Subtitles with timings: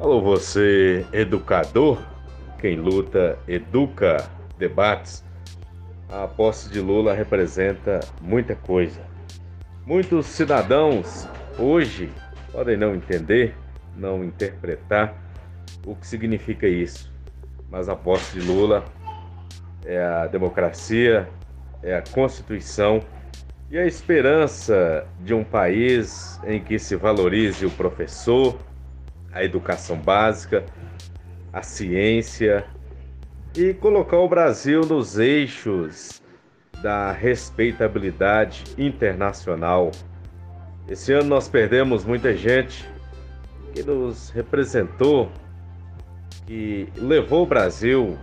[0.00, 2.02] Alô, você educador?
[2.58, 4.26] Quem luta, educa,
[4.56, 5.22] debates.
[6.08, 8.98] A posse de Lula representa muita coisa.
[9.84, 11.28] Muitos cidadãos
[11.58, 12.10] hoje
[12.50, 13.54] podem não entender,
[13.94, 15.14] não interpretar
[15.86, 17.12] o que significa isso.
[17.70, 18.86] Mas a posse de Lula
[19.84, 21.28] é a democracia,
[21.82, 23.02] é a Constituição
[23.70, 28.58] e a esperança de um país em que se valorize o professor,
[29.32, 30.64] a educação básica,
[31.52, 32.64] a ciência
[33.56, 36.22] e colocar o Brasil nos eixos
[36.82, 39.90] da respeitabilidade internacional.
[40.88, 42.88] Esse ano nós perdemos muita gente
[43.74, 45.30] que nos representou,
[46.46, 48.18] que levou o Brasil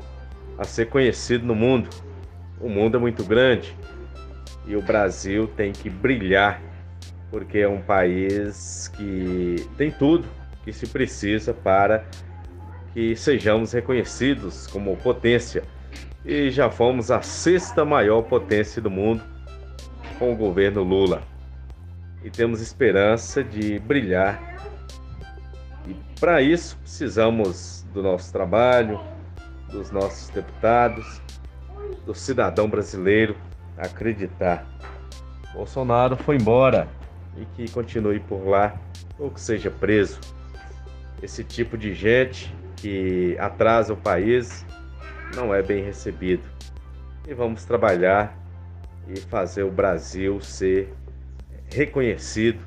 [0.57, 1.89] a ser conhecido no mundo.
[2.59, 3.75] O mundo é muito grande
[4.65, 6.61] e o Brasil tem que brilhar,
[7.29, 10.27] porque é um país que tem tudo
[10.67, 12.03] que se precisa para
[12.93, 15.63] que sejamos reconhecidos como potência.
[16.25, 19.23] E já fomos a sexta maior potência do mundo
[20.19, 21.23] com o governo Lula.
[22.21, 24.57] E temos esperança de brilhar.
[25.87, 28.99] E para isso precisamos do nosso trabalho,
[29.71, 31.21] dos nossos deputados,
[32.05, 33.37] do cidadão brasileiro
[33.77, 34.67] acreditar.
[35.53, 36.89] Bolsonaro foi embora
[37.37, 38.75] e que continue por lá
[39.17, 40.19] ou que seja preso
[41.21, 44.65] esse tipo de gente que atrasa o país
[45.35, 46.43] não é bem recebido.
[47.27, 48.37] E vamos trabalhar
[49.07, 50.93] e fazer o Brasil ser
[51.73, 52.63] reconhecido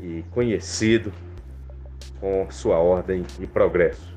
[0.00, 1.12] e conhecido
[2.20, 4.13] com sua ordem e progresso.